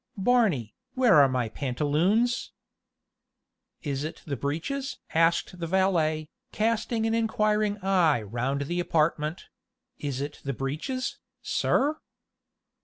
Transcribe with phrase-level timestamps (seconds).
[0.17, 2.53] "Barney, where are my pantaloons?"
[3.83, 9.45] "Is it the breeches?" asked the valet, casting an inquiring eye round the apartment;
[9.99, 11.99] "is it the breeches, sir?"